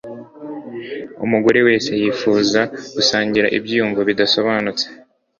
[1.25, 2.61] Umugore wese yifuza
[2.95, 4.85] gusangira ibyiyumvo bidasobanutse